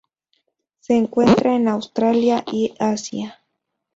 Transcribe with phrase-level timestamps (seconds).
[0.79, 3.39] Se encuentra en Australia y Asia.